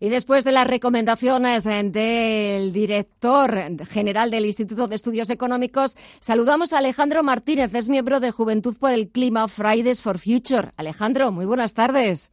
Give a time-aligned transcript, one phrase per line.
[0.00, 3.56] Y después de las recomendaciones eh, del director
[3.86, 8.92] general del Instituto de Estudios Económicos, saludamos a Alejandro Martínez, es miembro de Juventud por
[8.92, 10.72] el Clima Fridays for Future.
[10.76, 12.32] Alejandro, muy buenas tardes.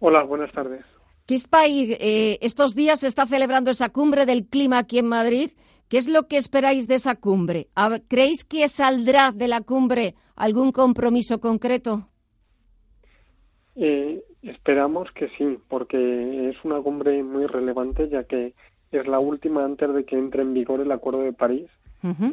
[0.00, 0.84] Hola, buenas tardes.
[1.26, 5.50] Kispay, eh, estos días se está celebrando esa cumbre del clima aquí en Madrid.
[5.88, 7.68] ¿Qué es lo que esperáis de esa cumbre?
[8.08, 12.08] ¿Creéis que saldrá de la cumbre algún compromiso concreto?
[13.80, 18.54] Eh, esperamos que sí, porque es una cumbre muy relevante, ya que
[18.90, 21.70] es la última antes de que entre en vigor el Acuerdo de París.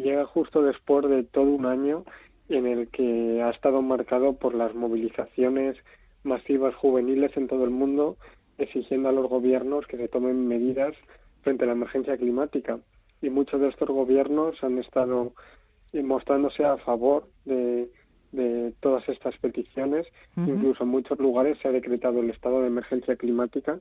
[0.04, 2.04] Llega justo después de todo un año
[2.50, 5.78] en el que ha estado marcado por las movilizaciones
[6.24, 8.18] masivas juveniles en todo el mundo,
[8.58, 10.96] exigiendo a los gobiernos que se tomen medidas
[11.42, 12.80] frente a la emergencia climática.
[13.22, 15.34] Y muchos de estos gobiernos han estado
[15.94, 17.90] mostrándose a favor de
[18.36, 20.08] de todas estas peticiones.
[20.36, 23.80] Incluso en muchos lugares se ha decretado el estado de emergencia climática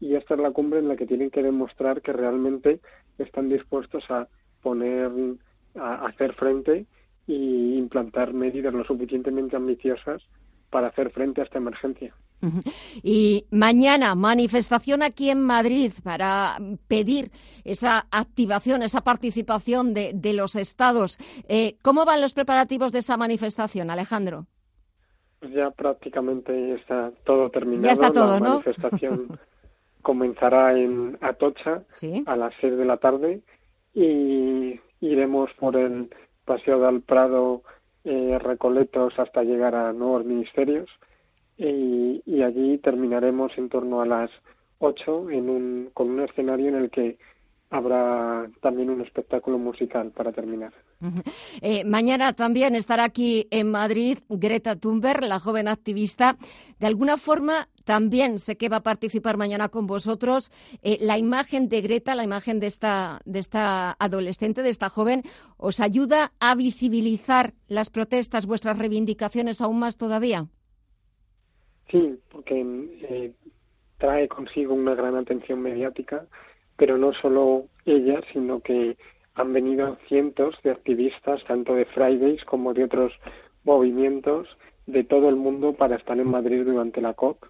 [0.00, 2.80] y esta es la cumbre en la que tienen que demostrar que realmente
[3.18, 4.28] están dispuestos a
[4.62, 5.10] poner,
[5.74, 6.86] a hacer frente
[7.26, 10.22] y implantar medidas lo suficientemente ambiciosas
[10.74, 12.12] para hacer frente a esta emergencia.
[13.00, 16.58] Y mañana, manifestación aquí en Madrid para
[16.88, 17.30] pedir
[17.62, 21.18] esa activación, esa participación de, los estados.
[21.46, 24.46] Eh, ¿Cómo van los preparativos de esa manifestación, Alejandro?
[25.38, 27.86] Pues ya prácticamente está todo terminado.
[27.86, 29.38] Ya está todo, La manifestación
[30.02, 31.84] comenzará en Atocha
[32.26, 33.42] a las seis de la tarde
[33.94, 36.10] y iremos por el
[36.44, 37.62] Paseo del Prado
[38.04, 40.88] eh, Recoletos hasta llegar a nuevos ministerios
[41.56, 44.30] y, allí terminaremos en torno a las
[44.78, 47.16] 8 en un, con un escenario en el que
[47.70, 50.72] habrá también un espectáculo musical para terminar.
[51.60, 56.36] Eh, mañana también estará aquí en Madrid Greta Thunberg, la joven activista.
[56.78, 60.50] De alguna forma también sé que va a participar mañana con vosotros.
[60.82, 65.22] Eh, la imagen de Greta, la imagen de esta, de esta adolescente, de esta joven,
[65.56, 70.46] ¿os ayuda a visibilizar las protestas, vuestras reivindicaciones aún más todavía?
[71.90, 72.60] Sí, porque
[73.08, 73.32] eh,
[73.98, 76.26] trae consigo una gran atención mediática,
[76.76, 78.96] pero no solo ella, sino que
[79.34, 83.12] han venido cientos de activistas, tanto de Fridays como de otros
[83.64, 84.56] movimientos
[84.86, 87.44] de todo el mundo para estar en Madrid durante la COP.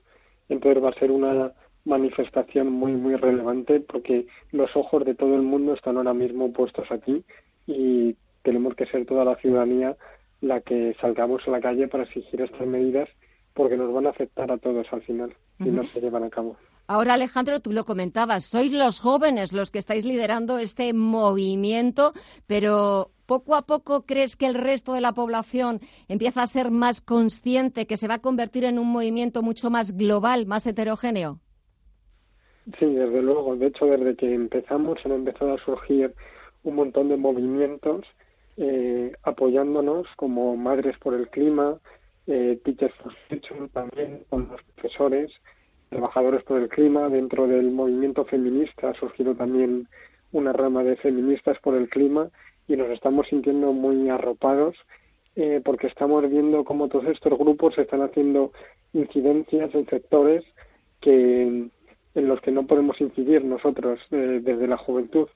[0.48, 1.52] Entonces va a ser una
[1.84, 6.90] manifestación muy, muy relevante porque los ojos de todo el mundo están ahora mismo puestos
[6.90, 7.22] aquí
[7.66, 9.96] y tenemos que ser toda la ciudadanía
[10.40, 13.08] la que salgamos a la calle para exigir estas medidas
[13.52, 16.56] porque nos van a afectar a todos al final si no se llevan a cabo.
[16.86, 22.12] Ahora, Alejandro, tú lo comentabas, sois los jóvenes los que estáis liderando este movimiento,
[22.46, 27.00] pero poco a poco crees que el resto de la población empieza a ser más
[27.00, 31.40] consciente, que se va a convertir en un movimiento mucho más global, más heterogéneo.
[32.78, 33.56] Sí, desde luego.
[33.56, 36.14] De hecho, desde que empezamos han empezado a surgir
[36.62, 38.06] un montón de movimientos
[38.56, 41.78] eh, apoyándonos como Madres por el Clima,
[42.26, 45.32] eh, Teachers for Future también con los profesores,
[45.94, 47.08] trabajadores por el clima.
[47.08, 49.86] Dentro del movimiento feminista ha surgido también
[50.32, 52.30] una rama de feministas por el clima
[52.66, 54.76] y nos estamos sintiendo muy arropados
[55.36, 58.50] eh, porque estamos viendo cómo todos estos grupos están haciendo
[58.92, 60.44] incidencias en sectores
[61.00, 61.68] que
[62.16, 65.28] en los que no podemos incidir nosotros eh, desde la juventud,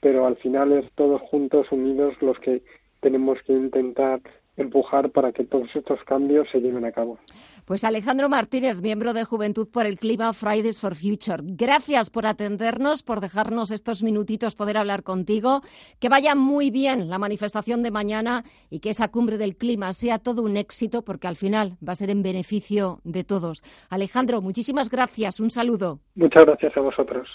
[0.00, 2.62] pero al final es todos juntos, unidos, los que
[3.00, 4.20] tenemos que intentar
[4.58, 7.18] empujar para que todos estos cambios se lleven a cabo.
[7.64, 11.42] Pues Alejandro Martínez, miembro de Juventud por el Clima Fridays for Future.
[11.42, 15.62] Gracias por atendernos, por dejarnos estos minutitos poder hablar contigo.
[16.00, 20.18] Que vaya muy bien la manifestación de mañana y que esa cumbre del clima sea
[20.18, 23.62] todo un éxito porque al final va a ser en beneficio de todos.
[23.90, 25.40] Alejandro, muchísimas gracias.
[25.40, 26.00] Un saludo.
[26.14, 27.28] Muchas gracias a vosotros.